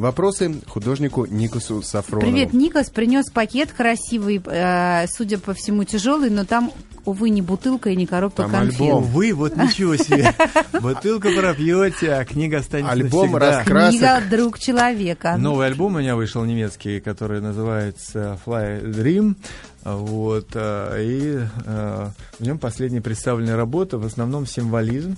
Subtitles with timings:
[0.00, 2.32] Вопросы художнику Никосу Сафронову.
[2.32, 6.72] Привет, Никос принес пакет красивый, э, судя по всему тяжелый, но там,
[7.04, 8.80] увы, не бутылка и не коробка Там конфет.
[8.80, 9.02] альбом.
[9.02, 10.34] Увы, вот ничего себе.
[10.80, 13.90] Бутылку пропьете, а книга останется Альбом раскрасок.
[13.90, 15.36] Книга «Друг человека».
[15.36, 19.36] Новый альбом у меня вышел немецкий, который называется Fly Dream.
[19.84, 22.08] Вот, э, и э,
[22.38, 25.16] в нем последняя представленная работа, в основном символизм.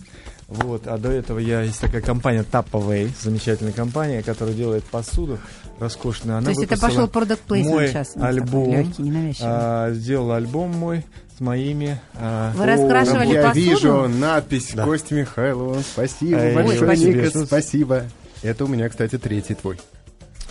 [0.52, 5.38] Вот, а до этого я есть такая компания Tapaway, замечательная компания, которая делает посуду
[5.78, 6.36] роскошную.
[6.36, 10.70] Она То есть это пошел product placement мой сейчас, ну, альбом, легкий, а, сделал альбом
[10.70, 11.04] мой
[11.36, 11.98] с моими.
[12.14, 13.60] а, Вы раскрашивали Я посуду?
[13.60, 14.84] вижу надпись Да.
[14.84, 15.80] Костя Михайлова.
[15.80, 17.18] Спасибо Ой, большое, спасибо.
[17.22, 18.02] Никос, спасибо.
[18.42, 19.78] Это у меня, кстати, третий твой.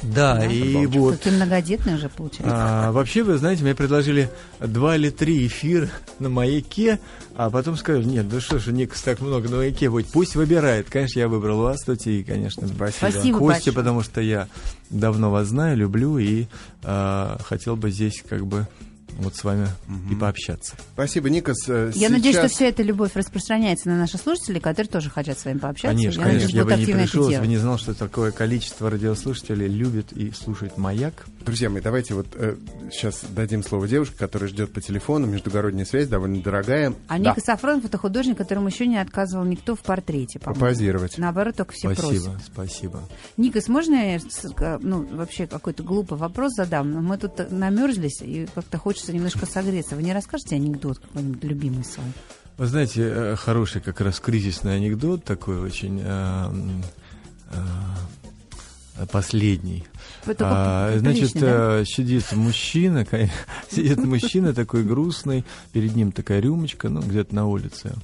[0.02, 1.18] Да, и вот.
[1.18, 2.56] Какие многодетные уже получается.
[2.56, 7.00] А, вообще, вы знаете, мне предложили два или три эфира на маяке,
[7.36, 10.90] а потом сказали, нет, ну что ж, Никс так много на маяке будет, пусть выбирает.
[10.90, 13.12] Конечно, я выбрал вас, Тоти, и, конечно, спасибо.
[13.12, 13.76] Спасибо Костя, большое.
[13.76, 14.48] потому что я
[14.90, 16.48] давно вас знаю, люблю и
[16.84, 18.68] а, хотел бы здесь как бы
[19.20, 19.68] вот с вами
[20.10, 20.76] и пообщаться.
[20.94, 21.68] Спасибо, Никос.
[21.68, 25.40] Э, Я надеюсь, что сейчас- вся эта любовь распространяется на наших слушателей, которые тоже хотят
[25.40, 25.96] с вами пообщаться.
[25.96, 28.90] Конечно, Я надеюсь, конечно, я бы не пришел, если бы не знал, что такое количество
[28.90, 31.26] радиослушателей любит и слушает «Маяк».
[31.46, 32.56] Друзья мои, давайте вот э,
[32.92, 35.26] сейчас дадим слово девушке, которая ждет по телефону.
[35.28, 36.94] Междугородняя связь довольно дорогая.
[37.08, 40.60] А Да, Ника Сафронов это художник, которому еще не отказывал никто в портрете, по-моему.
[40.66, 41.18] Попозировать.
[41.18, 42.46] Наоборот, только все спасибо, просят.
[42.46, 43.04] спасибо.
[43.38, 44.20] Никас, можно я
[44.82, 46.92] ну, вообще какой-то глупый вопрос задам?
[46.92, 49.96] Мы тут намерзлись, и как-то хочется немножко согреться.
[49.96, 52.08] Вы не расскажете анекдот какой-нибудь любимый свой?
[52.58, 56.52] Вы знаете, э, хороший как раз кризисный анекдот такой очень э,
[58.98, 59.86] э, последний.
[60.40, 61.84] А, значит, да?
[61.86, 63.08] сидит мужчина,
[63.70, 67.96] сидит мужчина такой грустный, перед ним такая рюмочка, ну, где-то на улице.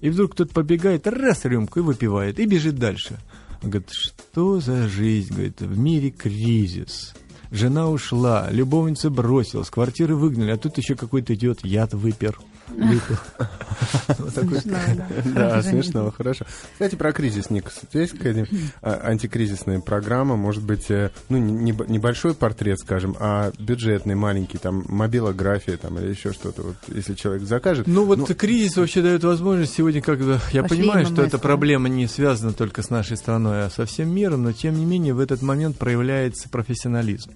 [0.00, 3.18] И вдруг кто-то побегает, раз рюмку и выпивает, и бежит дальше.
[3.62, 5.32] Он говорит, что за жизнь?
[5.32, 7.14] Говорит, в мире кризис.
[7.52, 12.38] Жена ушла, любовница бросилась, квартиры выгнали, а тут еще какой-то идиот яд выпер.
[15.24, 15.62] да.
[15.72, 16.44] Смешно, хорошо.
[16.72, 17.50] Кстати, про кризис,
[17.86, 18.46] тебя есть какая-то
[18.80, 20.36] а, антикризисная программа?
[20.36, 25.98] Может быть, э, ну, не- не- небольшой портрет, скажем, а бюджетный, маленький, там, мобилография, там,
[25.98, 27.86] или еще что-то, вот, если человек закажет.
[27.86, 32.06] Ну вот кризис вообще дает возможность сегодня, когда я Пошли понимаю, что эта проблема не
[32.06, 35.42] связана только с нашей страной, а со всем миром, но тем не менее в этот
[35.42, 37.32] момент проявляется профессионализм.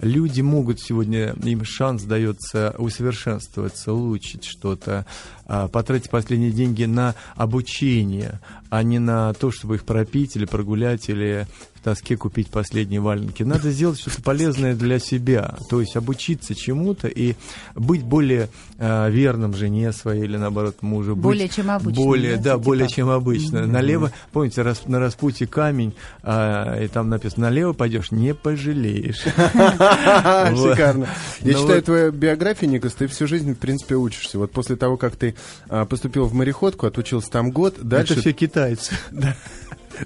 [0.00, 5.06] Люди могут сегодня, им шанс дается усовершенствоваться, улучшить что-то,
[5.46, 11.08] а, потратить последние деньги на обучение, а не на то, чтобы их пропить или прогулять,
[11.08, 11.46] или
[11.86, 13.44] тоске купить последние валенки.
[13.44, 17.36] Надо сделать что-то полезное для себя, то есть обучиться чему-то и
[17.76, 21.14] быть более а, верным жене своей или наоборот мужу.
[21.14, 22.64] быть Более чем обычно, Более, да, да, типа?
[22.64, 23.66] более чем обычно.
[23.66, 25.94] Налево, помните, рас- на распутье камень,
[26.24, 29.20] а, и там написано, налево пойдешь, не пожалеешь.
[30.56, 31.06] Шикарно.
[31.40, 31.84] Я Ну читаю вот.
[31.84, 34.38] твою биографию, Никос, ты всю жизнь, в принципе, учишься.
[34.38, 35.36] Вот после того, как ты
[35.68, 38.92] а, поступил в мореходку, отучился там год, дальше Это все китайцы.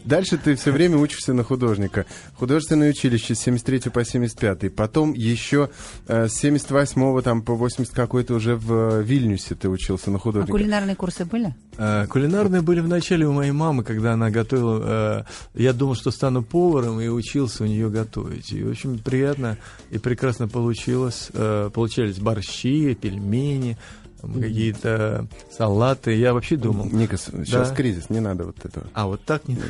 [0.04, 2.06] Дальше ты все время учишься на художника.
[2.34, 4.74] Художественное училище с 73 по 75.
[4.74, 5.70] Потом еще
[6.08, 10.20] э, с 78 там, по 80 какой-то уже в э, Вильнюсе ты учился на А
[10.20, 10.52] художника.
[10.52, 11.54] кулинарные курсы были?
[11.76, 15.24] А, Кулинарные были в начале у моей мамы, когда она готовила.
[15.54, 18.52] э, Я думал, что стану поваром и учился у нее готовить.
[18.52, 19.56] И очень приятно
[19.90, 21.28] и прекрасно получилось.
[21.32, 23.76] Э, Получались борщи, пельмени,
[24.22, 25.26] какие-то
[25.56, 26.12] салаты.
[26.14, 26.86] Я вообще думал.
[26.86, 27.75] Никос, сейчас Да.
[27.75, 28.86] кризис, не надо вот этого.
[28.94, 29.54] А вот так не.
[29.54, 29.60] Я-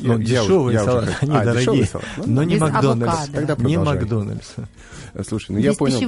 [0.00, 1.86] Ну, я дешевые уже- я уже салаты, они А, дорогие.
[1.86, 2.06] салат.
[2.18, 3.28] Ну, Но не Макдональдс.
[3.32, 3.78] Тогда Не.
[3.78, 4.52] Макдональдс.
[5.14, 5.98] Э, Слушай, ну я понял.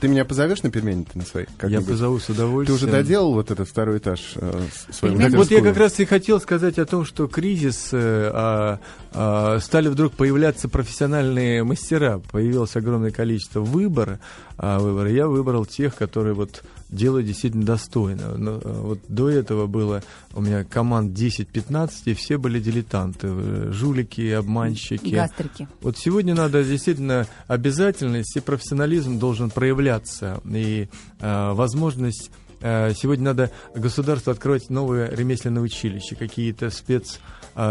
[0.00, 1.44] Ты меня, ты позовешь на пельмени на свои?
[1.44, 1.86] Я как-нибудь?
[1.88, 2.76] позову с Ты удовольствием.
[2.76, 4.60] уже доделал вот этот второй этаж э?
[5.00, 8.78] Так вот я как раз и хотел сказать о том, что кризис, э, а,
[9.12, 14.18] а, стали вдруг появляться профессиональные мастера, появилось огромное количество выбора,
[14.58, 15.10] а, выбора.
[15.10, 18.36] Я выбрал тех, которые вот делают действительно достойно.
[18.36, 20.02] Но, а, вот до этого было
[20.34, 25.14] у меня команд 10-15, и все были дилетанты, э, жулики, обманщики.
[25.14, 25.68] Гастрики.
[25.80, 30.40] Вот сегодня надо действительно обязательность и профессионализм должен проявляться.
[30.44, 30.88] И
[31.20, 37.20] э, возможность э, сегодня надо государству открывать новые ремесленные училища, какие-то спец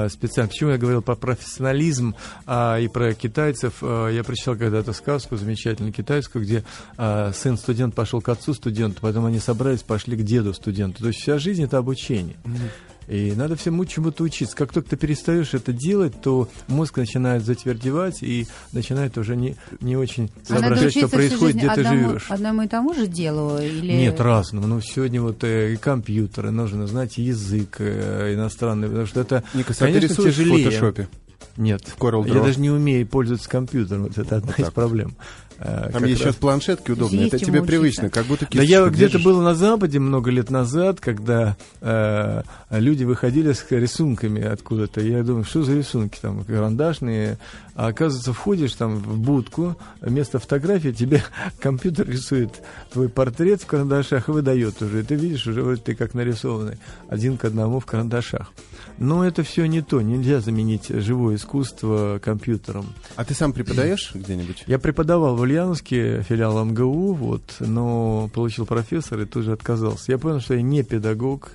[0.09, 0.49] специально.
[0.49, 3.75] Почему я говорил про профессионализм а, и про китайцев?
[3.81, 6.63] А, я прочитал когда-то сказку замечательную китайскую, где
[6.97, 11.03] а, сын студент пошел к отцу студенту, потом они собрались, пошли к деду студенту.
[11.03, 12.35] То есть вся жизнь это обучение.
[13.07, 14.55] И надо всему чему-то учиться.
[14.55, 19.95] Как только ты перестаешь это делать, то мозг начинает затвердевать и начинает уже не, не
[19.95, 22.25] очень А соображать, что учиться всю происходит, жизнь где ты одному, живешь.
[22.29, 23.57] Одному и тому же делу?
[23.59, 23.93] Или...
[23.93, 24.67] Нет, разному.
[24.67, 29.77] Ну, сегодня вот э, и компьютеры, нужно знать язык э, иностранный, потому что это, Никос,
[29.77, 30.65] а ты конечно, рисуешь в тяжелее.
[30.65, 31.07] фотошопе?
[31.57, 31.81] Нет.
[31.85, 32.43] В Corel Я Draw?
[32.43, 34.03] даже не умею пользоваться компьютером.
[34.03, 34.73] Вот это одна из так.
[34.73, 35.15] проблем.
[35.59, 37.21] Э, Там как есть раз- сейчас планшетки удобные.
[37.23, 37.67] Есть Это тебе учиться.
[37.71, 42.43] привычно, как будто Да кисточку я где-то был на Западе много лет назад, когда э,
[42.69, 45.01] люди выходили с рисунками откуда-то.
[45.01, 47.39] Я думаю, что за рисунки там, карандашные.
[47.73, 51.23] А оказывается, входишь там в будку, вместо фотографии тебе
[51.59, 52.51] компьютер рисует
[52.91, 54.99] твой портрет в карандашах и выдает уже.
[54.99, 56.77] И ты видишь уже, вот ты как нарисованный,
[57.09, 58.51] один к одному в карандашах.
[58.97, 60.01] Но это все не то.
[60.01, 62.87] Нельзя заменить живое искусство компьютером.
[63.15, 64.63] А ты сам преподаешь где-нибудь?
[64.67, 70.11] Я преподавал в Ульяновске, филиал МГУ, вот, но получил профессор и тоже отказался.
[70.11, 71.51] Я понял, что я не педагог,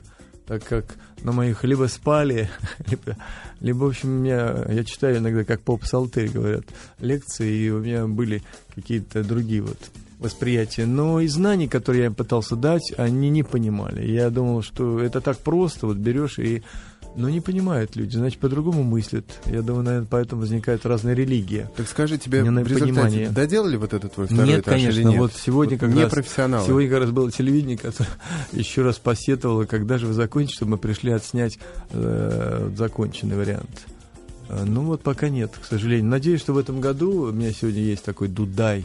[0.46, 2.48] так как на моих либо спали,
[2.86, 3.16] либо,
[3.60, 6.64] либо в общем, у меня, я читаю иногда, как поп-псалтырь, говорят,
[7.00, 8.42] лекции, и у меня были
[8.74, 9.78] какие-то другие вот
[10.18, 10.86] восприятия.
[10.86, 14.06] Но и знаний, которые я им пытался дать, они не понимали.
[14.06, 16.62] Я думал, что это так просто, вот берешь и...
[17.14, 19.26] Но не понимают люди, значит, по-другому мыслят.
[19.46, 21.68] Я думаю, наверное, поэтому возникают разные религии.
[21.76, 23.28] Так скажи, тебе в результате понимание.
[23.30, 25.08] доделали вот этот твой второй Нет, этаж или конечно.
[25.08, 25.18] нет?
[25.18, 26.66] Вот сегодня как не раз профессионалы.
[26.66, 28.08] Сегодня как раз было телевидение, которое
[28.52, 31.58] еще раз посетовало, когда же вы закончите, чтобы мы пришли отснять
[31.90, 33.86] э, законченный вариант.
[34.48, 36.06] Э, Ну вот пока нет, к сожалению.
[36.06, 38.84] Надеюсь, что в этом году у меня сегодня есть такой Дудай,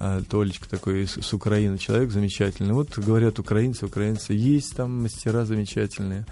[0.00, 2.74] э, Толечка такой с, с Украины человек замечательный.
[2.74, 6.26] Вот говорят украинцы, украинцы, есть там мастера замечательные.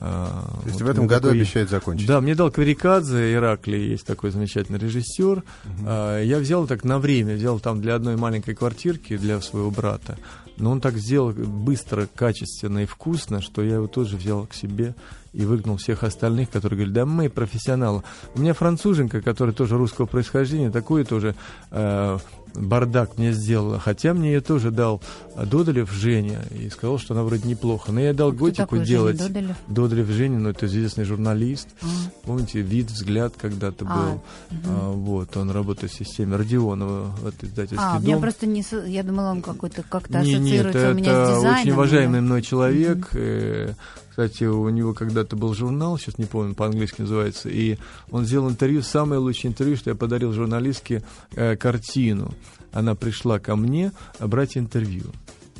[0.00, 2.06] А, То есть вот в этом году такой- обещают закончить.
[2.06, 5.42] да, мне дал Кварикадзе, Ираклий, есть такой замечательный режиссер.
[5.86, 10.16] А, Я взял так на время, взял там для одной маленькой квартирки для своего брата.
[10.56, 14.94] Но он так сделал быстро, качественно и вкусно, что я его тоже взял к себе
[15.32, 18.02] и выгнал всех остальных, которые говорили, да мы профессионалы.
[18.34, 21.36] У меня француженка, которая тоже русского происхождения, такой тоже
[21.70, 22.18] э,
[22.58, 23.78] бардак мне сделала.
[23.78, 25.00] Хотя мне ее тоже дал
[25.36, 27.92] Додолев Женя и сказал, что она вроде неплохо.
[27.92, 29.16] Но я дал Кто готику такой Женя делать.
[29.18, 29.56] Додолев?
[29.68, 31.68] Додолев Женя, ну это известный журналист.
[31.82, 31.86] А,
[32.24, 34.22] Помните, вид, взгляд когда-то А, был.
[34.66, 38.02] А, вот, он работает в системе Родионова, вот издательский А, дом.
[38.04, 38.64] меня просто не...
[38.86, 41.60] Я думала, он какой-то как-то Не, нет, ассоциируется у меня это с дизайном.
[41.60, 42.20] очень уважаемый да.
[42.22, 43.08] мной человек.
[43.14, 43.72] Э,
[44.18, 47.78] Кстати, у него когда-то был журнал, сейчас не помню, по-английски называется, и
[48.10, 51.04] он сделал интервью, самое лучшее интервью, что я подарил журналистке
[51.36, 52.34] э, картину.
[52.72, 55.04] Она пришла ко мне а, брать интервью.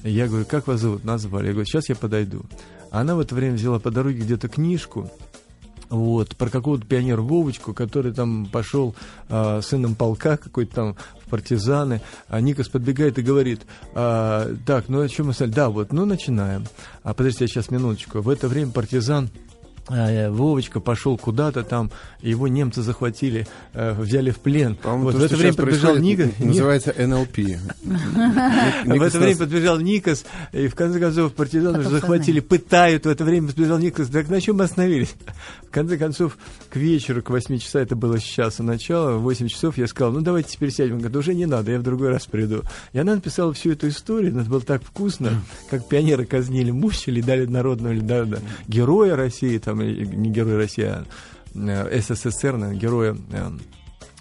[0.02, 1.05] Я говорю, как вас зовут?
[1.05, 1.46] Назвали.
[1.46, 2.43] Я говорю, сейчас я подойду.
[2.90, 5.08] Она в это время взяла по дороге где-то книжку,
[5.90, 8.94] вот, про какого-то пионера Вовочку, который там пошел
[9.29, 13.62] а, сыном полка какой-то там в партизаны, а Никас подбегает и говорит,
[13.94, 15.50] а, так, ну о чем мы стали?
[15.50, 16.67] Да, вот, ну начинаем.
[17.02, 18.20] А подождите, я сейчас минуточку.
[18.20, 19.31] В это время партизан
[19.88, 21.90] Вовочка пошел куда-то там,
[22.20, 24.76] его немцы захватили, э, взяли в плен.
[24.82, 26.43] Вот то, в это время подбежал происходит, Ника.
[26.43, 27.38] н- называется НЛП.
[28.85, 33.05] В это время подбежал Никас, и в конце концов партизаны уже захватили, пытают.
[33.06, 34.08] В это время подбежал Никас.
[34.08, 35.14] Так на чем мы остановились?
[35.67, 36.38] В конце концов,
[36.70, 40.12] к вечеру, к 8 часа, это было с часа начала, в 8 часов я сказал,
[40.12, 40.94] ну давайте теперь сядем.
[40.94, 42.62] Он говорит, уже не надо, я в другой раз приду.
[42.93, 47.20] И она написала всю эту историю, но это было так вкусно, как пионеры казнили, мучили,
[47.20, 47.94] дали народного
[48.67, 51.04] героя России, там, не героя России, а
[51.54, 53.50] э, СССР, наверное, героя э,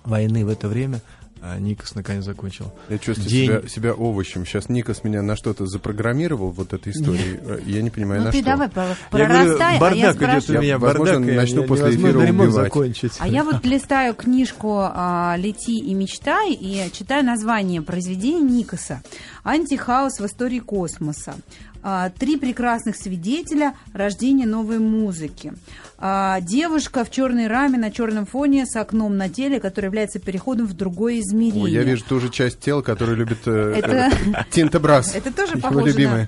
[0.03, 1.01] войны в это время.
[1.39, 2.73] А Никас наконец закончил.
[2.89, 3.45] Я чувствую День.
[3.47, 4.43] себя, себя овощем.
[4.43, 7.37] Сейчас Никас меня на что-то запрограммировал, вот этой историей.
[7.39, 8.45] Э, Я не понимаю, Ну на ты что.
[8.47, 11.37] давай про- Я говорю, прорастай, а я бардак идет у меня, Я, возможно, бардак, и
[11.37, 12.65] начну не- после эфира ремонт убивать.
[12.65, 13.11] закончить.
[13.19, 19.03] А я вот листаю книжку а, «Лети и мечтай» и читаю название произведения Никаса
[19.47, 21.35] «Антихаос в истории космоса».
[21.83, 25.53] А, Три прекрасных свидетеля рождения новой музыки.
[25.97, 30.65] А, Девушка в черной раме на черном фоне с окном на теле, который является переходом
[30.67, 31.63] в другое измерение.
[31.63, 33.79] Ой, я вижу ту же часть тела, которую любит э,
[34.79, 35.15] Брас.
[35.15, 36.27] Это тоже похоже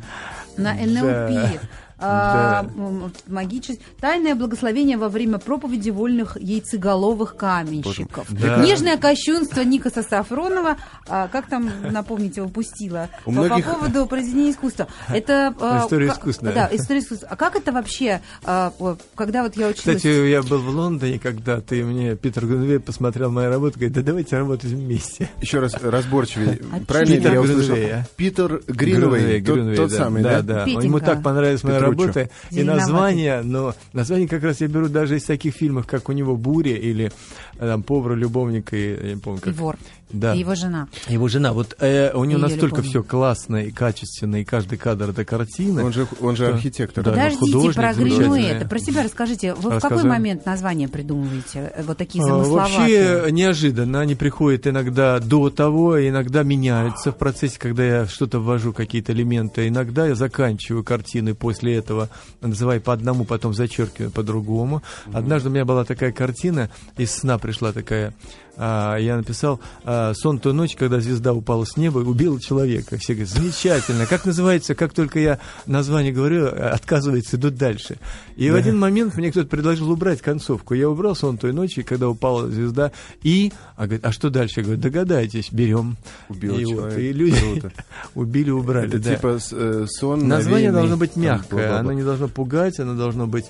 [0.56, 1.60] на НЛП.
[2.00, 2.60] Да.
[2.60, 2.70] А, Да.
[2.82, 8.26] м, магичес- Тайное благословение во время проповеди вольных яйцеголовых каменщиков.
[8.30, 8.58] Да.
[8.64, 10.78] Нежное кощунство Никаса Сафронова,
[11.08, 14.88] а, как там, напомните, выпустила, У по, многих- по поводу произведения искусства.
[15.10, 16.52] Это, а, История ка- искусства.
[16.52, 17.28] Да, история искусства.
[17.32, 18.72] А как это вообще, а,
[19.16, 19.80] когда вот я училась...
[19.98, 24.02] Кстати, я был в Лондоне когда-то, и мне Питер Гунвей посмотрел мою работу, говорит, да
[24.02, 25.30] давайте работать вместе.
[25.42, 26.60] Еще раз разборчивее.
[26.72, 27.76] А Правильно я услышал?
[28.16, 29.42] Питер Гринвей,
[29.76, 30.42] тот, самый, да?
[30.42, 30.66] да?
[30.66, 30.66] Да.
[30.66, 31.89] Ему так понравилась моя Петруччо.
[31.90, 32.30] Работа.
[32.52, 36.36] И название, но название как раз я беру даже из таких фильмов, как у него
[36.36, 37.12] «Буря» или
[37.58, 39.54] э, там «Повар, любовник» и я не помню, как.
[39.54, 39.78] И вор.
[40.12, 40.34] Да.
[40.34, 40.88] И его жена.
[41.08, 45.24] Его жена, вот э, у него настолько все классно и качественно, и каждый кадр это
[45.24, 45.86] картина.
[45.86, 46.56] Он же, он же Что?
[46.56, 47.04] архитектор.
[47.04, 47.12] Да.
[47.12, 48.40] Подождите, художник про замечательный.
[48.40, 48.68] Гринуэта.
[48.68, 49.54] Про себя расскажите.
[49.54, 50.10] Вы в какой Рассказываю.
[50.10, 51.72] момент название придумываете?
[51.76, 53.18] э, Вот такие А, замысловатые.
[53.18, 54.00] Вообще неожиданно.
[54.02, 59.68] Они приходят иногда до того, иногда меняются в процессе, когда я что-то ввожу, какие-то элементы.
[59.68, 62.10] Иногда я заканчиваю картины после этого
[62.42, 64.84] называй по одному, потом зачеркиваю по-другому.
[65.14, 68.14] Однажды у меня была такая картина, из сна пришла такая
[68.58, 72.98] я написал а, «Сон той ночи, когда звезда упала с неба и убила человека».
[72.98, 74.06] Все говорят, замечательно.
[74.06, 77.98] Как называется, как только я название говорю, отказывается, идут дальше.
[78.36, 80.74] И в один момент мне кто-то предложил убрать концовку.
[80.74, 82.92] Я убрал «Сон той ночи, когда упала звезда»
[83.24, 83.52] и...
[83.76, 84.60] А, говорит, а что дальше?
[84.60, 85.98] Я говорю, догадайтесь, берем.
[86.28, 86.96] Убил и, человека.
[86.96, 87.72] вот, и люди Круто.
[88.16, 88.88] убили, убрали.
[88.88, 89.16] Это да.
[89.16, 93.46] типа э, сон Название должно быть мягкое, оно не должно пугать, оно должно быть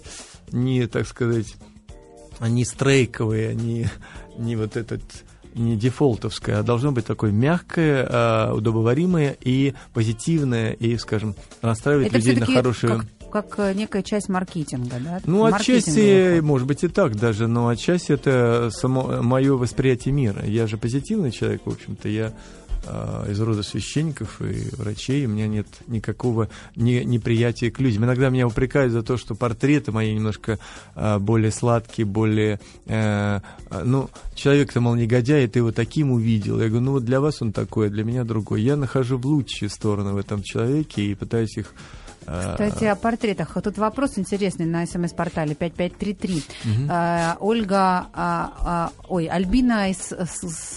[0.51, 1.55] не, так сказать,
[2.47, 3.87] не стрейковое, не,
[4.37, 5.01] не вот этот
[5.55, 12.17] не дефолтовское, а должно быть такое мягкое, а, удобоваримое и позитивное, и, скажем, настраивать Это
[12.17, 13.05] людей на хорошую...
[13.29, 15.19] как, как э, некая часть маркетинга, да?
[15.25, 20.43] Ну, отчасти, может быть, и так даже, но отчасти это само мое восприятие мира.
[20.45, 22.33] Я же позитивный человек, в общем-то, я
[23.29, 28.05] из рода священников и врачей, у меня нет никакого не, неприятия к людям.
[28.05, 30.59] Иногда меня упрекают за то, что портреты мои немножко
[30.95, 32.59] э, более сладкие, более...
[32.85, 36.59] э, э, ну, человек-то, мол, негодяй, и ты его таким увидел.
[36.59, 38.61] Я говорю, ну вот для вас он такой, а для меня другой.
[38.61, 42.08] Я нахожу в лучшие стороны в этом человеке и пытаюсь их э,
[42.51, 43.57] Кстати, о портретах.
[43.63, 46.43] Тут вопрос интересный на смс-портале 5533.
[46.89, 50.13] А, Ольга, а, а, ой, Альбина из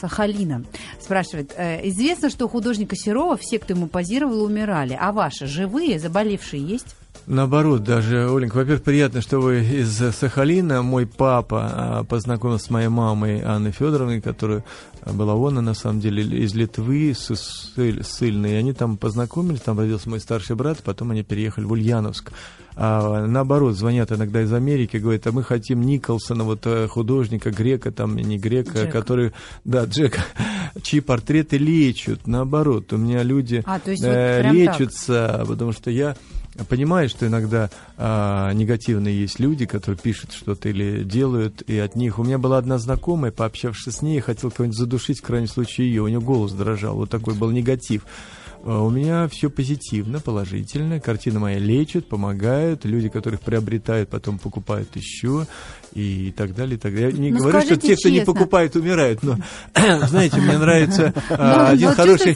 [0.00, 0.64] Сахалина
[1.00, 1.52] спрашивает.
[1.56, 4.96] э, Известно, что у художника Серова все, кто ему позировал, умирали.
[4.98, 6.96] А ваши живые, заболевшие есть?
[7.26, 10.82] Наоборот, даже, Оленька, во-первых, приятно, что вы из Сахалина.
[10.82, 14.64] Мой папа а, познакомился с моей мамой Анной Федоровной, которая
[15.06, 18.52] была она, на самом деле, из Литвы, с, Ссыль- ссыльной.
[18.52, 22.32] И они там познакомились, там родился мой старший брат, потом они переехали в Ульяновск.
[22.74, 27.92] А, наоборот, звонят иногда из Америки, говорят, а мы хотим Николсона, вот э, художника, грека,
[27.92, 28.90] там не грека, Джека.
[28.90, 29.32] который,
[29.64, 30.24] да, Джека,
[30.82, 32.26] чьи портреты лечат.
[32.26, 34.80] Наоборот, у меня люди А, есть э, вот прям так.
[34.80, 36.16] лечатся, потому что я
[36.68, 42.18] понимаю, что иногда а, негативные есть люди, которые пишут что-то или делают, и от них...
[42.18, 45.88] У меня была одна знакомая, пообщавшись с ней, я хотел кого-нибудь задушить, в крайнем случае
[45.88, 48.04] ее, у нее голос дрожал, вот такой был негатив.
[48.64, 51.00] А У меня все позитивно, положительно.
[51.00, 52.84] Картина моя лечит, помогает.
[52.84, 55.46] Люди, которых приобретают, потом покупают еще
[55.94, 56.76] и так далее.
[56.76, 57.10] И так далее.
[57.10, 58.32] Я не Ну, говорю, что те, кто не честно.
[58.32, 59.22] покупает, умирают.
[59.22, 59.36] Но,
[60.06, 62.34] знаете, мне нравится а, Ну, один вот хороший...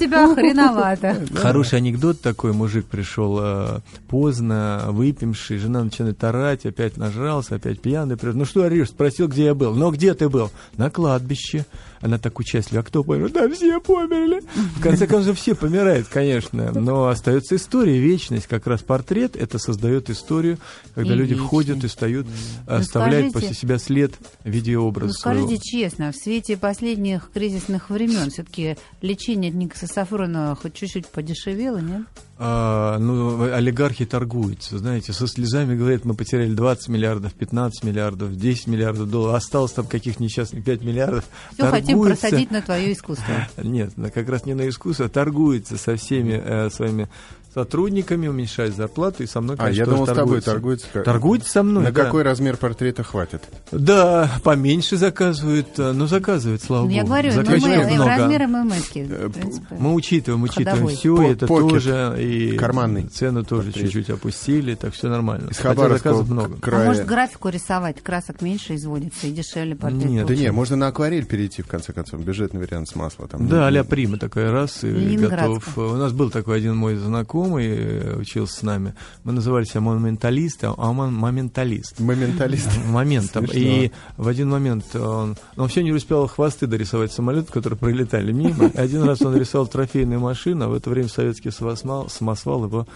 [1.36, 8.16] Хороший анекдот такой, мужик пришел э, поздно, выпивший, жена начинает орать, опять нажрался, опять пьяный.
[8.20, 8.88] Ну что орешь?
[8.88, 9.74] Спросил, где я был.
[9.74, 10.50] Ну где ты был?
[10.76, 11.66] На кладбище.
[12.00, 12.80] Она так участлива.
[12.80, 13.30] А кто помер?
[13.30, 14.42] Да все померли.
[14.76, 16.72] В конце концов, все помирают, конечно.
[16.72, 18.46] Но остается история, вечность.
[18.46, 20.58] Как раз портрет, это создает историю,
[20.94, 21.46] когда И люди вечность.
[21.46, 22.26] входят и встают,
[22.66, 25.62] Ну, оставляют скажите- после себя след в виде Ну, образа скажите своего.
[25.62, 32.02] честно, в свете последних кризисных времен все-таки лечение от Никаса Сафронова хоть чуть-чуть подешевело, нет?
[32.38, 38.66] А, ну, олигархи торгуются, знаете, со слезами говорят, мы потеряли 20 миллиардов, 15 миллиардов, 10
[38.66, 41.24] миллиардов долларов, осталось там каких несчастных 5 миллиардов.
[41.54, 42.20] Все хотим Торгуются.
[42.20, 43.48] просадить на твое искусство.
[43.62, 47.08] Нет, как раз не на искусство, а торгуется со всеми э, своими
[47.56, 50.50] сотрудниками, уменьшает зарплату и со мной, А, конечно, я тоже думал, с тобой торгуется.
[50.50, 50.86] торгуется.
[50.92, 52.04] как- Торгуется со мной, На да.
[52.04, 53.42] какой размер портрета хватит?
[53.72, 56.96] Да, поменьше заказывают, э, но заказывают, слава Ну, богу.
[56.98, 58.10] Я говорю, Заказчиков ММ, много.
[58.10, 59.06] размер ММСки.
[59.08, 59.30] Э.
[59.70, 60.94] Мы учитываем, учитываем Ходовой.
[60.96, 61.70] все, По- это покет.
[61.70, 63.04] тоже и Карманный.
[63.04, 65.48] цену тоже чуть-чуть опустили, так все нормально.
[65.50, 66.56] Из Хотя заказов много.
[66.60, 66.82] края.
[66.82, 70.04] А может графику рисовать, красок меньше изводится и дешевле портрет.
[70.04, 70.44] Нет, Да получится?
[70.44, 72.22] не, можно на акварель перейти, в конце концов.
[72.22, 73.26] Бюджетный вариант с масла.
[73.28, 75.78] Там, Да, Ну, а-ля Прима такая раз и готов.
[75.78, 78.94] У нас был такой один мой знакомый, э, учился с нами.
[79.24, 82.00] Мы называли себя моменталисты, а он моменталист.
[82.00, 82.68] Моменталист.
[82.86, 83.46] моментом.
[83.46, 83.60] Смешно.
[83.60, 88.70] И в один момент он, он все не успел хвосты дорисовать самолет, которые пролетали мимо.
[88.74, 92.86] Один раз он рисовал трофейную машину, а в это время советский самосвал, самосвал его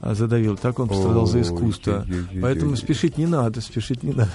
[0.00, 0.56] а, задавил.
[0.56, 2.06] Так он пострадал за искусство.
[2.42, 4.30] Поэтому спешить не надо, спешить не надо.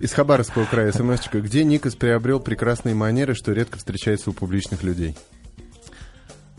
[0.00, 1.40] Из Хабаровского края смс-чика.
[1.40, 5.14] Где Никос приобрел прекрасные манеры, что редко встречается у публичных людей?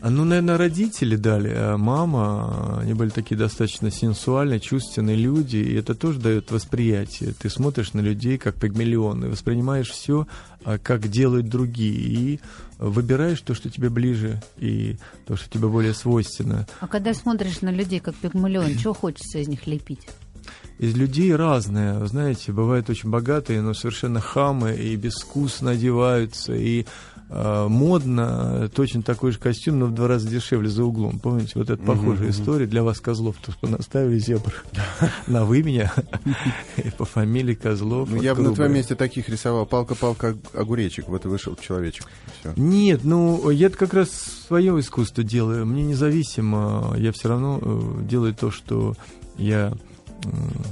[0.06, 5.74] А, Ну, наверное, родители дали, а мама, они были такие достаточно сенсуальные, чувственные люди, и
[5.74, 7.34] это тоже дает восприятие.
[7.34, 10.28] Ты смотришь на людей как пигмалионы, воспринимаешь все,
[10.84, 12.40] как делают другие, и
[12.78, 16.68] выбираешь то, что тебе ближе, и то, что тебе более свойственно.
[16.82, 20.08] А когда смотришь на людей как пигмалион, чего хочется из них лепить?
[20.78, 26.86] Из людей разные, вы знаете, бывают очень богатые, но совершенно хамы, и безвкусно одеваются, и
[27.36, 31.20] модно, точно такой же костюм, но в два раза дешевле за углом.
[31.20, 34.54] Помните, вот это похожая история для вас, Козлов, то что наставили зебр
[35.28, 35.94] на вы меня,
[36.78, 38.10] и по фамилии Козлов.
[38.10, 39.66] Ну, я бы на твоем месте таких рисовал.
[39.66, 41.08] Палка-палка, огуречек.
[41.08, 42.08] Вот и вышел человечек.
[42.56, 44.10] Нет, ну я как раз
[44.48, 45.66] свое искусство делаю.
[45.66, 48.96] Мне независимо, я все равно э, делаю то, что
[49.38, 49.74] я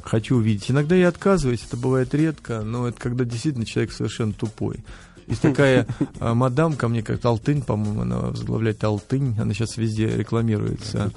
[0.03, 0.70] хочу увидеть.
[0.72, 4.84] Иногда я отказываюсь, это бывает редко, но это когда действительно человек совершенно тупой.
[5.27, 5.88] Есть такая
[6.20, 11.12] а, мадам ко мне, как Алтынь, по-моему, она возглавляет Алтынь, она сейчас везде рекламируется.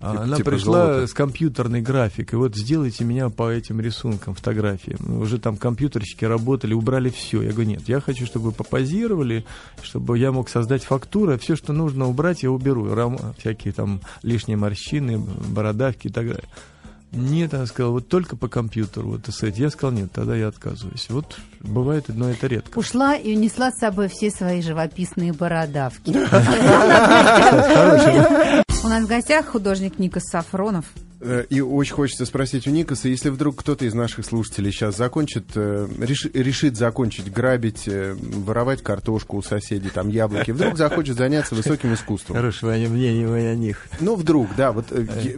[0.00, 1.06] А, она типа пришла золота.
[1.08, 2.38] с компьютерной графикой.
[2.38, 4.96] Вот сделайте меня по этим рисункам фотографии.
[5.10, 7.42] Уже там компьютерщики работали, убрали все.
[7.42, 9.44] Я говорю, нет, я хочу, чтобы вы попозировали,
[9.82, 11.36] чтобы я мог создать фактуру.
[11.38, 12.94] Все, что нужно убрать, я уберу.
[12.94, 16.48] Рам, всякие там лишние морщины, бородавки и так далее.
[17.12, 19.12] Нет, она сказала, вот только по компьютеру.
[19.12, 19.58] Вот, сказать.
[19.58, 21.06] Я сказал, нет, тогда я отказываюсь.
[21.08, 22.78] Вот бывает, но это редко.
[22.78, 26.10] Ушла и унесла с собой все свои живописные бородавки.
[28.84, 30.84] У нас в гостях художник Никос Сафронов.
[31.20, 35.46] Э, и очень хочется спросить у Никаса, если вдруг кто-то из наших слушателей сейчас закончит,
[35.56, 41.56] э, решит, решит закончить грабить, э, воровать картошку у соседей, там яблоки, вдруг захочет заняться
[41.56, 42.36] высоким искусством.
[42.36, 43.86] Хорошее мнение о них.
[43.98, 44.86] Ну, вдруг, да, вот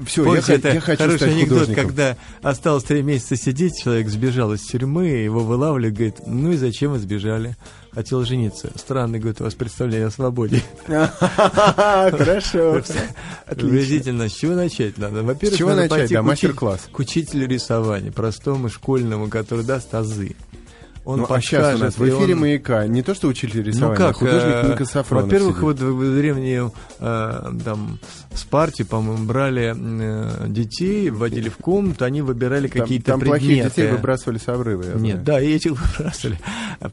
[0.06, 1.86] все, я, это я хочу стать анекдот, художником.
[1.86, 6.92] когда осталось три месяца сидеть, человек сбежал из тюрьмы, его вылавливают, говорит, ну и зачем
[6.92, 7.56] вы сбежали?
[7.92, 8.70] Хотел жениться.
[8.76, 10.62] Странный, говорит, у вас представление о свободе.
[10.86, 12.82] Хорошо.
[13.46, 15.22] Приблизительно, с чего начать надо?
[15.22, 16.88] Во-первых, с чего начать, да, мастер-класс.
[16.92, 20.36] К учителю рисования, простому школьному, который даст азы.
[21.10, 22.40] Он ну, а сейчас у нас в эфире он...
[22.40, 25.62] «Маяка» не то, что учитель рисования, ну, как, а художник э, Ника Сафронов Во-первых, сидит.
[25.62, 27.98] вот в древние э, там,
[28.32, 33.46] Спарте, по-моему, брали э, детей, вводили в комнату, они выбирали какие-то там предметы.
[33.46, 35.18] плохих детей выбрасывали с обрыва, Нет, знаю.
[35.24, 36.38] да, и этих выбрасывали.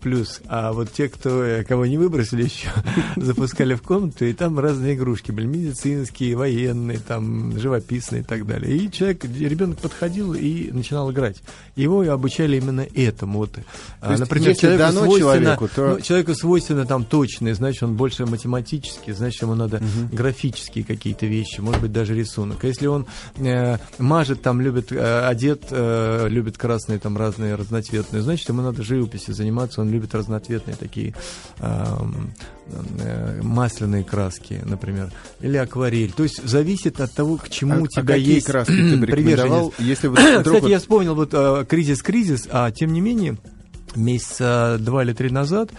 [0.02, 2.70] Плюс, а вот те, кто, э, кого не выбросили еще,
[3.16, 8.76] запускали в комнату, и там разные игрушки были, медицинские, военные, там, живописные и так далее.
[8.76, 11.44] И человек, ребенок подходил и начинал играть.
[11.76, 13.40] Его обучали именно этому.
[13.40, 13.52] Вот
[14.08, 15.88] то есть, Например, если человеку дано свойственно, человеку, то...
[15.88, 20.16] ну, человеку свойственно там точные, значит, он больше математический, значит, ему надо угу.
[20.16, 22.64] графические какие-то вещи, может быть, даже рисунок.
[22.64, 23.06] А если он
[23.38, 28.82] э, мажет, там, любит, э, одет, э, любит красные, там, разные разноцветные, значит, ему надо
[28.82, 31.14] живописью заниматься, он любит разноцветные такие
[31.60, 32.34] эм,
[33.00, 35.12] э, масляные краски, например,
[35.42, 36.14] или акварель.
[36.14, 39.74] То есть зависит от того, к чему а, у тебя а есть краски ты рекомендовал,
[39.80, 43.38] если бы Кстати, я вспомнил вот э, кризис-кризис, а тем не менее
[43.98, 45.72] месяца два или три назад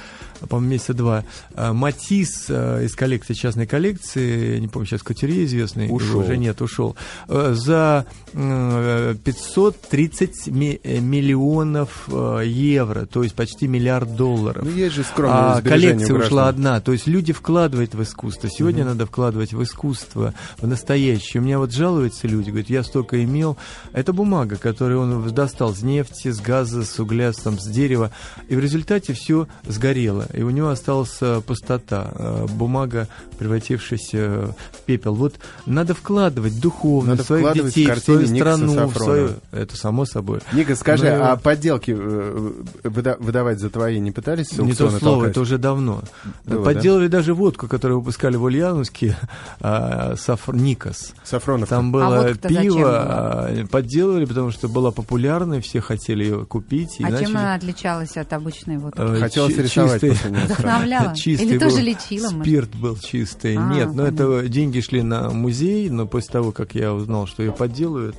[0.47, 1.25] по-моему, месяца два.
[1.55, 6.21] А, Матис а, из коллекции, частной коллекции, не помню, сейчас Катере известный, ушел.
[6.21, 6.97] уже нет, ушел,
[7.29, 14.65] а, за 530 миллионов евро, то есть почти миллиард долларов.
[14.65, 18.49] Ну, есть же а коллекция ушла одна, то есть люди вкладывают в искусство.
[18.51, 18.91] Сегодня угу.
[18.91, 21.41] надо вкладывать в искусство, в настоящее.
[21.41, 23.57] У меня вот жалуются люди, говорят, я столько имел.
[23.93, 28.11] Это бумага, которую он достал с нефти, с газа, с угля, там, с дерева,
[28.49, 34.83] и в результате все сгорело и у него осталась э, пустота, э, бумага, превратившаяся в
[34.85, 35.15] пепел.
[35.15, 35.35] Вот
[35.67, 39.31] надо вкладывать духовно надо своих детей, в, в свою страну, в свою...
[39.53, 40.41] Это само собой.
[40.53, 41.33] Ника, скажи, Но...
[41.33, 42.53] а подделки э,
[42.85, 44.53] выдавать за твои не пытались?
[44.59, 45.31] Не то слово, толкать?
[45.31, 46.03] это уже давно.
[46.45, 47.19] Было, Подделали да?
[47.19, 49.17] даже водку, которую выпускали в Ульяновске,
[49.61, 50.55] а, Сафр...
[50.55, 51.15] Никос.
[51.25, 51.69] Сафронов.
[51.69, 56.97] Там было а пиво, а, подделали, потому что была популярной, все хотели ее купить.
[57.01, 57.27] А начали...
[57.27, 59.01] чем она отличалась от обычной водки?
[59.19, 61.15] Хотелось рисовать Вдохновляла?
[61.15, 62.29] Чистый Или тоже лечила?
[62.29, 63.57] Спирт был чистый.
[63.57, 67.43] А, Нет, но это деньги шли на музей, но после того, как я узнал, что
[67.43, 68.17] ее подделывают,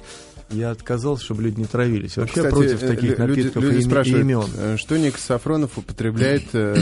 [0.52, 2.18] я отказался, чтобы люди не травились.
[2.18, 4.46] Вообще Кстати, против таких люди, напитков люди и, спрашивают, и имен.
[4.58, 6.76] Э, что Ник Сафронов употребляет э,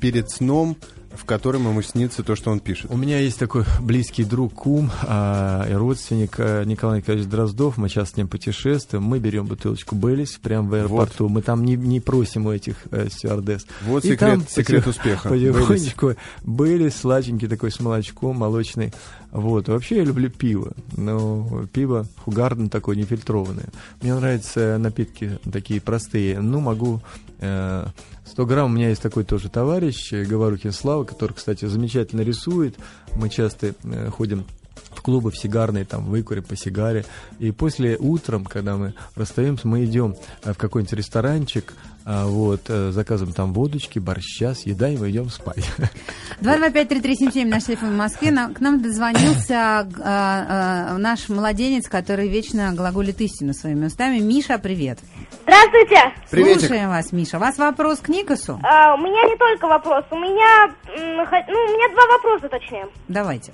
[0.00, 0.76] перед сном
[1.12, 2.90] в котором ему снится то, что он пишет.
[2.90, 7.76] У меня есть такой близкий друг, кум а, и родственник а, Николай Николаевич Дроздов.
[7.76, 9.04] Мы часто с ним путешествуем.
[9.04, 11.24] Мы берем бутылочку Беллис прямо в аэропорту.
[11.24, 11.32] Вот.
[11.32, 13.66] Мы там не, не просим у этих э, стюардесс.
[13.84, 15.28] Вот и секрет, там, секрет успеха.
[15.30, 18.92] Потихонечку Беллис, сладенький такой с молочком, молочный.
[19.30, 19.68] Вот.
[19.68, 20.72] Вообще я люблю пиво.
[20.96, 23.68] Но пиво Хугарден такое нефильтрованное.
[24.02, 26.40] Мне нравятся напитки такие простые.
[26.40, 27.00] Ну, могу
[27.40, 27.86] э,
[28.28, 32.76] 100 грамм у меня есть такой тоже товарищ, э, Говорухин Слава, который, кстати, замечательно рисует.
[33.16, 34.44] Мы часто э, ходим
[34.92, 37.04] в клубы в сигарные, там, выкурим по сигаре.
[37.38, 40.14] И после утром, когда мы расстаемся, мы идем
[40.44, 41.72] э, в какой-нибудь ресторанчик,
[42.08, 45.64] вот, заказываем там водочки, борща, съедаем и идем спать.
[46.40, 48.30] 225-3377, наш телефон в Москве.
[48.30, 54.18] К нам дозвонился а, а, наш младенец, который вечно глаголит истину своими устами.
[54.18, 54.98] Миша, привет.
[55.42, 56.12] Здравствуйте.
[56.30, 56.60] Приветик.
[56.60, 57.36] Слушаем вас, Миша.
[57.38, 58.60] У вас вопрос к Никасу?
[58.62, 60.04] А, у меня не только вопрос.
[60.10, 62.86] У меня, ну, у меня два вопроса, точнее.
[63.08, 63.52] Давайте.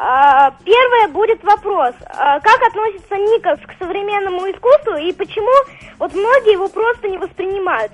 [0.00, 1.92] А, первое будет вопрос.
[2.06, 5.50] А, как относится Никас к современному искусству и почему
[5.98, 7.90] вот многие его просто не воспринимают?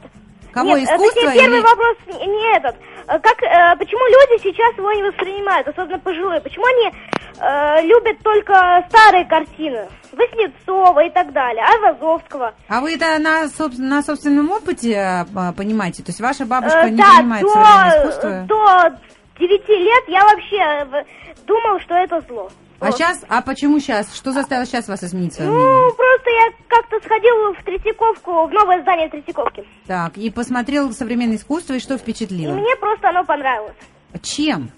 [0.52, 1.22] Кого Нет, искусство?
[1.22, 1.66] Точнее, первый или...
[1.66, 2.76] вопрос не этот.
[3.06, 3.38] Как,
[3.78, 6.40] почему люди сейчас его не воспринимают, особенно пожилые?
[6.42, 6.92] Почему они
[7.40, 9.88] э, любят только старые картины.
[10.12, 12.54] Васнецова и так далее, Айвазовского.
[12.68, 16.02] А вы это на, соб- на собственном опыте э, понимаете?
[16.02, 18.30] То есть ваша бабушка Э, не да, понимает современное искусство?
[18.46, 18.96] до, до
[19.40, 20.56] 9 лет я вообще
[20.98, 21.04] э,
[21.46, 22.50] думал, что это зло.
[22.80, 22.96] А Вот.
[22.96, 24.14] сейчас, а почему сейчас?
[24.14, 25.94] Что заставило сейчас вас изменить свое Ну, мнение?
[25.94, 29.64] просто я как-то сходил в Третьяковку, в новое здание Третьяковки.
[29.86, 32.52] Так, и посмотрел современное искусство, и что И впечатлило?
[32.54, 33.76] мне просто оно понравилось.
[34.22, 34.70] Чем?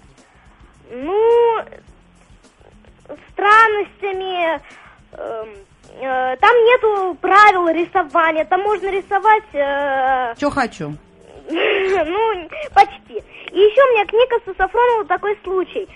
[0.91, 1.59] Ну,
[3.33, 4.61] странностями.
[5.13, 5.49] эм,
[6.01, 8.45] э, там нету правил рисования.
[8.45, 10.93] Там можно рисовать, э, Что хочу?
[11.49, 13.23] ну, почти.
[13.51, 15.87] И еще у меня к Никосу Сафронову такой случай.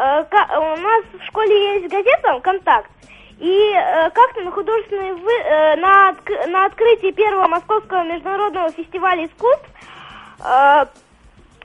[0.00, 2.88] Э, ка- у нас в школе есть газета «Контакт».
[3.40, 9.26] И э, как-то на художественной вы- э, на, отк- на открытии первого московского международного фестиваля
[9.26, 9.66] искусств
[10.44, 10.86] э,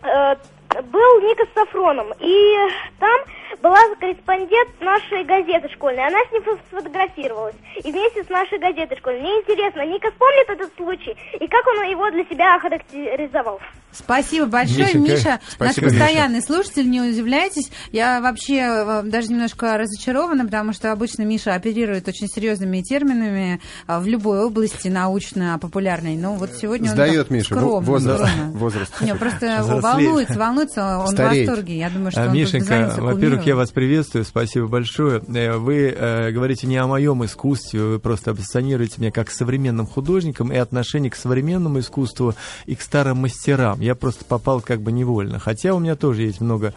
[0.04, 0.36] э,
[0.84, 2.12] был Никос Сафроном.
[2.20, 2.58] И
[3.00, 3.20] там
[3.62, 6.08] была корреспондент нашей газеты школьной.
[6.08, 7.56] Она с ним фо- сфотографировалась.
[7.84, 9.22] И вместе с нашей газетой школьной.
[9.22, 11.16] Мне интересно, Никос помнит этот случай?
[11.40, 13.60] И как он его для себя охарактеризовал?
[13.92, 15.30] Спасибо большое, Миша.
[15.40, 17.70] Наш спасибо, постоянный слушатель, не удивляйтесь.
[17.92, 24.00] Я вообще э, даже немножко разочарована, потому что обычно Миша оперирует очень серьезными терминами э,
[24.00, 26.16] в любой области научно-популярной.
[26.16, 28.24] Но вот сегодня он Сдает так Миша, скромно, возраст.
[28.26, 28.52] скромно.
[28.58, 29.02] возраст.
[29.02, 29.84] Не, просто Взрослеет.
[29.84, 31.46] волнуется, волнуется, он Стареет.
[31.48, 31.78] в восторге.
[31.78, 33.50] Я думаю, что А, он Мишенька, во-первых, кумиру.
[33.50, 35.22] я вас приветствую, спасибо большое.
[35.34, 40.52] Э, Вы э, говорите не о моем искусстве, вы просто оппозиционируете меня как современным художником
[40.52, 43.80] и отношение к современному искусству и к старым мастерам.
[43.82, 45.40] Я просто попал как бы невольно.
[45.40, 46.74] Хотя у меня тоже есть много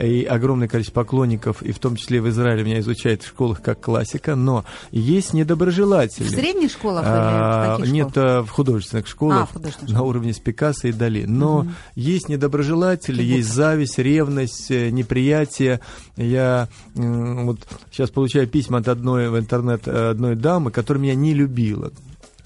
[0.00, 3.80] и огромное количество поклонников, и в том числе в Израиле меня изучают в школах как
[3.80, 6.24] классика, но есть недоброжелатели.
[6.24, 8.28] В средних школах или А, в каких Нет, школах?
[8.28, 11.24] а, в художественных школах, А, в художественных на уровне с Пикассо и Дали.
[11.26, 15.80] Но есть недоброжелатели, есть зависть, ревность, э, неприятие.
[16.16, 21.34] Я вот сейчас получаю письма от одной в интернет э, одной дамы, которая меня не
[21.34, 21.92] любила.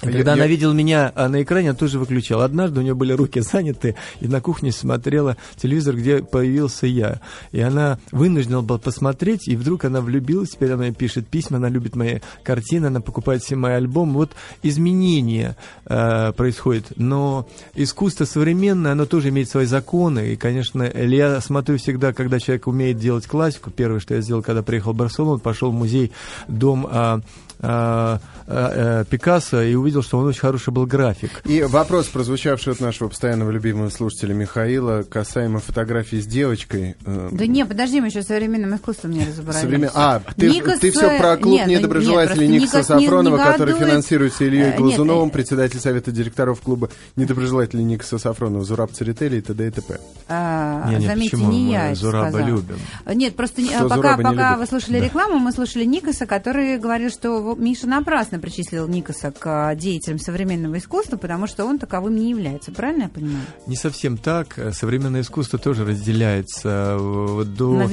[0.02, 2.44] И Я- Когда я- она видела меня а, на экране, она тоже выключала.
[2.44, 7.20] Однажды у нее были руки заняты, и на кухне смотрела телевизор, где появился я.
[7.52, 11.94] И она вынуждена была посмотреть, и вдруг она влюбилась, теперь она пишет письма, она любит
[11.94, 14.14] мои картины, она покупает все мои альбомы.
[14.14, 16.86] Вот изменения э, происходят.
[16.96, 20.32] Но искусство современное, оно тоже имеет свои законы.
[20.32, 23.70] И, конечно, я смотрю всегда, когда человек умеет делать классику.
[23.70, 26.10] Первое, что я сделал, когда приехал в Барселону, пошел в музей
[26.48, 27.20] «Дом а, а, а, а,
[29.08, 31.42] Пикассо» и увидел, что он очень хороший был график.
[31.44, 36.96] И вопрос, прозвучавший от нашего постоянного любимого слушателя Михаила, касаемо фотографии с девочкой.
[37.04, 39.62] э, Да не, подожди, мы еще современным искусством не разобрались.
[39.62, 43.06] Современ- А, ты, Никос, ты все про клуб нет, недоброжелателей нет, Никса просто Никос не-
[43.06, 48.18] Сафронова, не который финансируется Ильей Э, нет, Глазуновым, э, председатель совета директоров клуба недоброжелателей Никса
[48.18, 49.66] Сафронова, Зураб Церетели и т.д.
[49.68, 49.98] и т.п.
[50.28, 52.46] А, Не, не, заметьте, не Мы я Зураба сказала.
[52.48, 52.76] любим.
[53.06, 54.58] Нет, просто не- Что пока, не пока любит?
[54.60, 59.74] вы слушали рекламу, мы слушали Никоса, который говорил, что Миша напрасно причислил Никоса к а,
[59.74, 62.72] деятелям современного искусства, потому что он таковым не является.
[62.72, 63.44] Правильно я понимаю?
[63.66, 64.58] Не совсем так.
[64.72, 67.86] Современное искусство тоже разделяется э, до,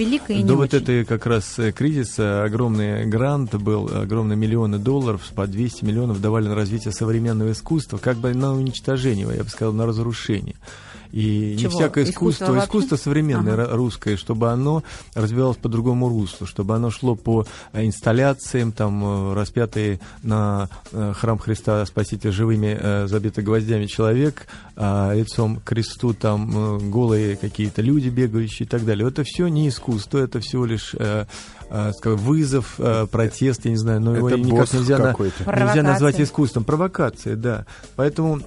[0.44, 0.78] до вот очень.
[0.78, 2.44] этой как раз э, кризиса.
[2.44, 8.18] Огромный грант был, огромные миллионы долларов, по 200 миллионов давали на развитие современного искусства, как
[8.18, 10.56] бы на уничтожение, я бы сказал, на разрушение.
[11.12, 11.72] И Чего?
[11.72, 13.76] не всякое Искусство искусство, современное, Ага.
[13.76, 14.84] русское, чтобы оно
[15.16, 21.14] развивалось по другому руслу, чтобы оно шло по э, инсталляциям, там, э, распятые на э,
[21.16, 24.46] храм Христа Спасителя живыми, забитый гвоздями человек,
[24.76, 29.08] а лицом к кресту там голые какие-то люди бегающие и так далее.
[29.08, 30.96] Это все не искусство, это всего лишь
[31.98, 32.80] скажем, вызов,
[33.12, 36.64] протест, я не знаю, но его Это никак босс нельзя, на- нельзя назвать искусством.
[36.64, 37.66] Провокация, да.
[37.96, 38.40] Поэтому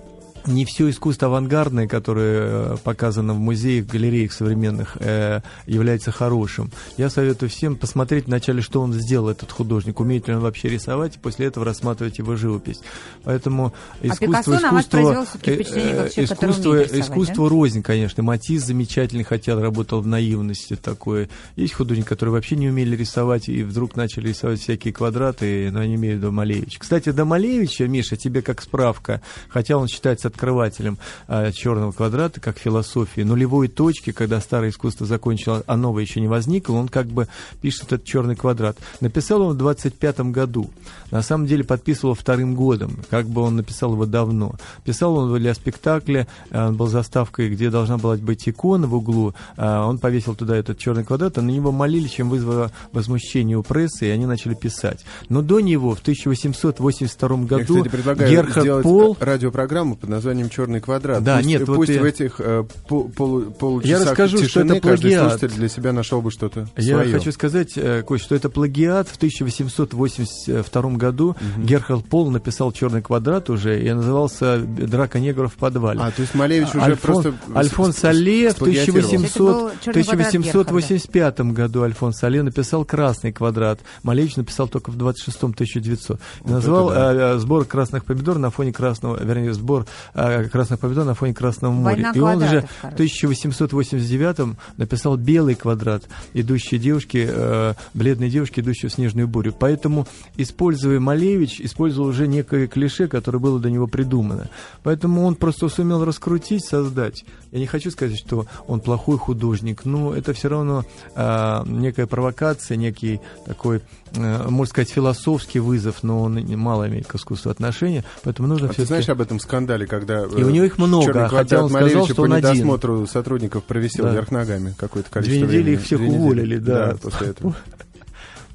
[0.47, 6.71] не все искусство авангардное, которое э, показано в музеях, галереях современных, э, является хорошим.
[6.97, 11.17] Я советую всем посмотреть вначале, что он сделал, этот художник, умеет ли он вообще рисовать,
[11.17, 12.81] и после этого рассматривать его живопись.
[13.25, 18.23] Поэтому искусство, А Пикассо искусство, э, э, человек, который искусство, искусство рознь, конечно.
[18.23, 21.29] Матис замечательный, хотя работал в наивности такое.
[21.57, 25.95] Есть художники, которые вообще не умели рисовать и вдруг начали рисовать всякие квадраты, но они
[25.95, 26.81] имеют до Малевича.
[26.81, 32.59] Кстати, до Малевича, Миша, тебе как справка, хотя он считается открывателем а, черного квадрата, как
[32.59, 37.29] философии, нулевой точки, когда старое искусство закончило, а новое еще не возникло, он как бы
[37.61, 38.77] пишет этот черный квадрат.
[39.01, 40.71] Написал он в 25 году.
[41.11, 44.55] На самом деле подписывал вторым годом, как бы он написал его давно.
[44.85, 49.35] Писал он для спектакля, э, он был заставкой, где должна была быть икона в углу,
[49.57, 53.63] а он повесил туда этот черный квадрат, а на него молили, чем вызвало возмущение у
[53.63, 55.05] прессы, и они начали писать.
[55.29, 59.17] Но до него, в 1882 Я, году, кстати, предлагаю Герхард Пол...
[59.21, 61.23] радиопрограмму под названием названием «Черный квадрат».
[61.23, 64.47] Да, пусть, нет, вот пусть я- в этих э, пол- полу- получасах Я расскажу, что
[64.47, 65.31] тишины это каждый плагиат.
[65.33, 67.13] слушатель для себя нашел бы что-то Я свое.
[67.19, 69.09] хочу сказать, э, Кость, что это плагиат.
[69.09, 76.01] В 1882 году Герхард Пол написал «Черный квадрат» уже, и назывался «Драка негров в подвале».
[76.01, 77.35] А, то есть Малевич уже Альфон- просто...
[77.55, 79.01] Альфонс с- Алле в сплагиатировал.
[79.09, 83.81] 1800 Это был «Черный квадрат» 1885 году Альфонс Алле написал «Красный квадрат».
[84.03, 86.21] Малевич написал только в 26-м 1900.
[86.45, 91.05] И назвал это э, э, сбор красных помидор на фоне красного, вернее, сбор красных помидор
[91.05, 91.95] на фоне Красного моря.
[91.95, 92.95] Война И он же квадратов, в короче.
[92.95, 99.55] 1889 написал «Белый квадрат», идущие девушки, э, бледные девушки, идущие в снежную бурю.
[99.59, 104.49] Поэтому, используя Малевич, использовал уже некое клише, которое было до него придумано.
[104.83, 107.25] Поэтому он просто сумел раскрутить, создать.
[107.51, 112.77] Я не хочу сказать, что он плохой художник, но это все равно э, некая провокация,
[112.77, 113.81] некий такой,
[114.15, 118.69] э, можно сказать, философский вызов, но он мало имеет к искусству отношения, поэтому нужно А
[118.69, 120.25] ты все знаешь об этом скандале, когда...
[120.25, 122.51] И у него их много, «Черный хотя квадрат» он сказал, что по он один.
[122.51, 124.13] недосмотру сотрудников провисел Да.
[124.13, 125.75] вверх ногами какое-то Две количество недели времени.
[125.75, 126.21] их всех Две недели.
[126.23, 126.97] уволили, да.
[127.01, 127.57] после этого.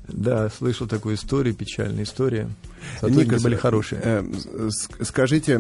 [0.08, 2.48] Да, слышал такую историю, печальная история.
[3.02, 4.02] Никос, были хорошие.
[4.04, 4.24] э,
[5.02, 5.56] скажите,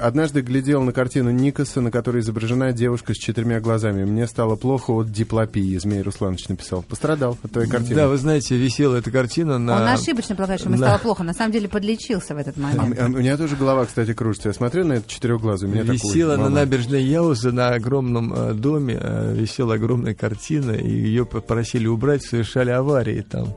[0.00, 4.04] однажды глядел на картину Никоса, на которой изображена девушка с четырьмя глазами.
[4.04, 6.82] Мне стало плохо от диплопии, Змей Русланович написал.
[6.82, 7.94] Пострадал от твоей картины.
[7.96, 9.76] Да, вы знаете, висела эта картина на...
[9.82, 11.22] Он ошибочно полагает, что ему стало плохо.
[11.24, 12.98] На самом деле подлечился в этот А момент.
[13.00, 14.48] а у меня тоже голова, кстати, кружится.
[14.48, 18.54] Я смотрю на это четырехглазый, у меня такой, Висела на набережной Яуза на огромном э,
[18.54, 23.54] доме, э, висела огромная картина, и ее попросили убрать, совершали аварии там.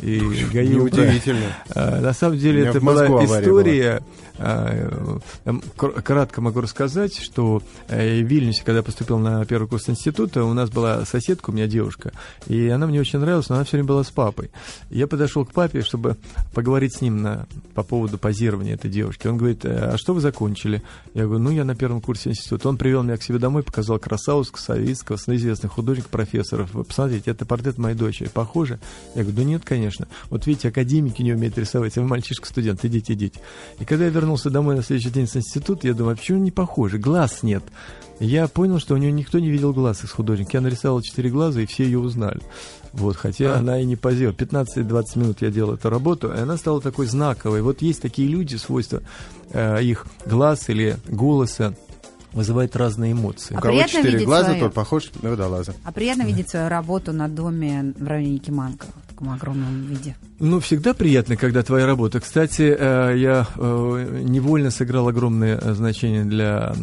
[0.00, 0.66] И убрали.
[0.66, 1.46] Неудивительно.
[1.74, 3.06] А, На самом У деле это была
[3.40, 4.02] история.
[4.38, 9.88] а, э, кр- Кратко могу рассказать, что э, в Вильнюсе, когда поступил на первый курс
[9.88, 12.12] института, у нас была соседка, у меня девушка,
[12.46, 14.50] и она мне очень нравилась, но она все время была с папой.
[14.90, 16.16] Я подошел к папе, чтобы
[16.54, 19.26] поговорить с ним на, по поводу позирования этой девушки.
[19.26, 20.82] Он говорит, «Э, а что вы закончили?
[21.14, 22.68] Я говорю, ну, я на первом курсе института.
[22.68, 26.72] Он привел меня к себе домой, показал Красавского, Савицкого, известных художников, профессоров.
[26.74, 28.28] Вы посмотрите, это портрет моей дочери.
[28.28, 28.78] Похоже?
[29.14, 30.08] Я говорю, да нет, конечно.
[30.30, 33.40] Вот видите, академики не умеют рисовать, а вы мальчишка-студент, идите, идите.
[33.78, 36.50] И когда я вернулся домой на следующий день с института, я думаю, а почему не
[36.50, 36.98] похожи?
[36.98, 37.62] Глаз нет.
[38.18, 40.52] Я понял, что у нее никто не видел глаз из художника.
[40.54, 42.40] Я нарисовал четыре глаза, и все ее узнали.
[42.94, 44.34] Вот, хотя она и не позировала.
[44.36, 47.60] 15-20 минут я делал эту работу, и она стала такой знаковой.
[47.60, 49.02] Вот есть такие люди, свойства
[49.50, 51.74] э, их глаз или голоса
[52.32, 53.54] вызывает разные эмоции.
[53.54, 54.60] У А кого приятно четыре видеть глаза, свое.
[54.60, 55.74] тот похож на водолаза.
[55.84, 60.16] А приятно видеть свою работу на доме в районе Якиманка в таком огромном виде.
[60.38, 62.20] Ну, всегда приятно, когда твоя работа.
[62.20, 66.74] Кстати, э, я э, невольно сыграл огромное э, значение для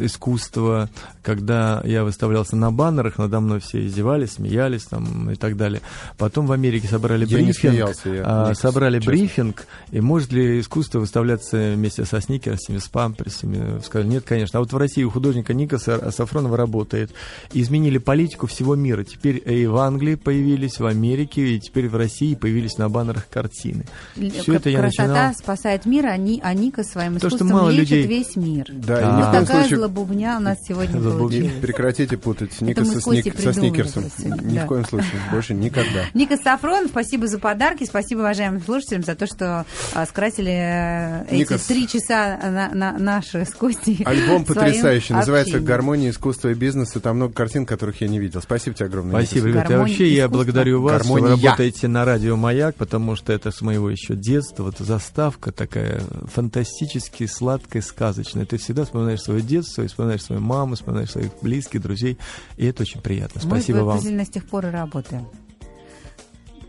[0.00, 0.88] искусства,
[1.22, 5.80] когда я выставлялся на баннерах, надо мной все издевались, смеялись там и так далее.
[6.16, 9.12] Потом в Америке собрали Я брифинг, смеялся, я- а, собрали честно.
[9.12, 13.80] брифинг, и может ли искусство выставляться вместе со сникерсами, с памперсами?
[13.84, 14.60] Сказали, нет, конечно.
[14.60, 17.10] А вот в России у художника Ника Са- Сафронова работает.
[17.52, 19.02] Изменили политику всего мира.
[19.02, 23.84] Теперь и в Англии появились, в Америке, и теперь в России появились на баннерах картины.
[24.14, 25.34] Все это я Красота начинал...
[25.34, 28.66] спасает мир, а, Ни- а Ника своим То, что искусством мало лечит людей- весь мир.
[28.70, 29.06] Да, и А.
[29.06, 29.78] ни в Вот такая случае...
[29.78, 31.52] злобубня у нас сегодня получилась.
[31.60, 34.04] Прекратите путать Ника со, сник- со сникерсом.
[34.18, 34.64] Ни да.
[34.64, 35.20] в коем случае.
[35.30, 36.04] Больше никогда.
[36.14, 41.56] Ника Сафрон, спасибо за подарки, спасибо уважаемым слушателям за то, что а, скрасили э, эти
[41.58, 44.02] три часа на, на- наши с Костей.
[44.04, 45.14] Альбом потрясающий.
[45.14, 45.60] Называется.
[45.60, 47.00] «Гармония искусства и бизнеса».
[47.00, 48.42] Там много картин, которых я не видел.
[48.42, 49.24] Спасибо тебе огромное.
[49.24, 49.72] Спасибо, ребята.
[49.72, 53.60] И вообще я благодарю вас, что вы работаете на радио «Маяк», потому что это с
[53.60, 54.64] моего еще детства.
[54.64, 56.00] Вот заставка такая
[56.34, 58.44] фантастически сладкая, сказочная.
[58.44, 62.18] Ты всегда вспоминаешь свое детство, вспоминаешь свою маму, вспоминаешь своих близких, друзей.
[62.56, 63.40] И это очень приятно.
[63.44, 63.98] Мы Спасибо вам.
[63.98, 65.28] приблизительно с тех пор и работаем.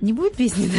[0.01, 0.69] Не будет песни?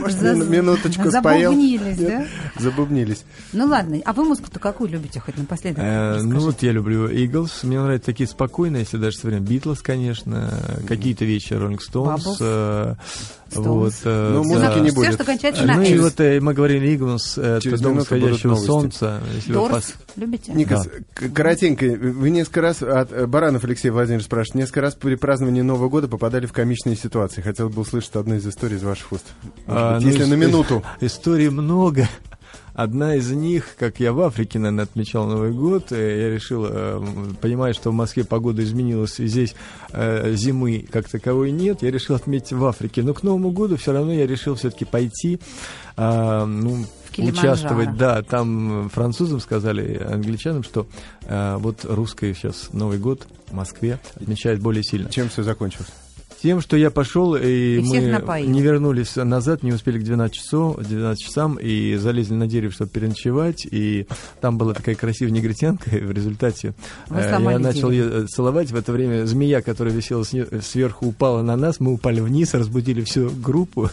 [0.00, 1.50] Может, За- мину- минуточку споел?
[1.50, 2.26] Забубнились, да?
[2.56, 3.24] Забубнились.
[3.52, 5.82] Ну ладно, а вы музыку-то какую любите, хоть напоследок?
[5.82, 10.48] Э, ну вот я люблю Eagles, мне нравятся такие спокойные, если даже современные Битлз, конечно,
[10.86, 12.96] какие-то вещи Rolling Stones,
[13.50, 13.64] Э, Stones.
[13.64, 14.48] вот, э, Ну, да.
[14.48, 15.12] музыки не Все, будет.
[15.14, 16.02] что кончается Ну на и «с».
[16.02, 16.86] вот э, мы говорили
[17.38, 17.94] э, это дом
[18.50, 18.66] новости.
[18.66, 19.20] солнца.
[19.46, 20.52] Дорс любите?
[20.52, 25.14] Никас, к- коротенько, вы несколько раз, от э, Баранов Алексей Владимирович спрашивает, несколько раз при
[25.14, 27.40] праздновании Нового года попадали в комичные ситуации.
[27.40, 29.24] Хотел бы услышать одну из историй из ваших уст.
[29.42, 30.82] Может А, быть, ну, если на минуту.
[31.00, 32.08] Историй много.
[32.78, 37.02] Одна из них, как я в Африке, наверное, отмечал Новый год, э, я решил, э,
[37.40, 39.56] понимая, что в Москве погода изменилась, и здесь
[39.90, 43.02] э, зимы как таковой нет, я решил отметить в Африке.
[43.02, 45.40] Но к Новому году все равно я решил все-таки пойти,
[45.96, 46.84] а, ну,
[47.16, 47.96] участвовать.
[47.96, 50.86] Да, там французам сказали, англичанам, что
[51.22, 55.10] э, вот русские сейчас Новый год в Москве отмечают более сильно.
[55.10, 55.88] Чем все закончилось?
[56.42, 58.48] Тем, что я пошел, и, И мы напоил.
[58.48, 62.90] не вернулись назад, не успели к 12 часов, 12 часам, и залезли на дерево, чтобы
[62.90, 64.06] переночевать, и
[64.40, 66.74] там была такая красивая негритянка, и в результате
[67.10, 68.06] э, я начал дерево.
[68.16, 68.70] ее э, целовать.
[68.70, 73.02] В это время змея, которая висела сне- сверху, упала на нас, мы упали вниз, разбудили
[73.02, 73.90] всю группу.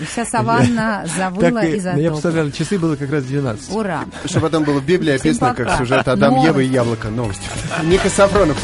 [0.00, 2.08] И вся саванна завыла Так и- и ну, я затопла.
[2.10, 3.74] представлял, часы было как раз 12.
[3.74, 4.06] Ура!
[4.24, 6.48] Что потом было в Библии описано, как сюжет Адам, Новости.
[6.48, 7.10] Ева и Яблоко.
[7.10, 7.42] Новости.
[7.84, 8.56] Ника Сафронов.